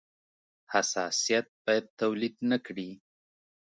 حساسیت 0.73 1.47
باید 1.63 1.85
تولید 2.01 2.35
نه 2.49 2.57
کړي. 2.65 2.89